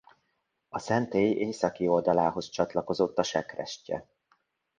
[0.69, 4.07] A szentély északi oldalához csatlakozott a sekrestye.